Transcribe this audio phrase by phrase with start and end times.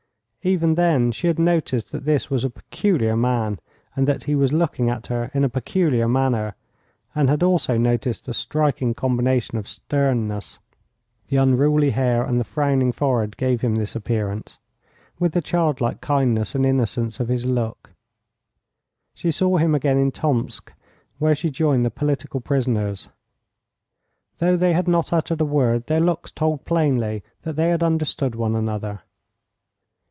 [0.43, 3.59] Even then she had noticed that this was a peculiar man,
[3.95, 6.55] and that he was looking at her in a peculiar manner,
[7.13, 10.57] and had also noticed the striking combination of sternness
[11.27, 14.57] the unruly hair and the frowning forehead gave him this appearance
[15.19, 17.91] with the child like kindness and innocence of his look.
[19.13, 20.73] She saw him again in Tomsk,
[21.19, 23.09] where she joined the political prisoners.
[24.39, 28.33] Though they had not uttered a word, their looks told plainly that they had understood
[28.33, 29.01] one another.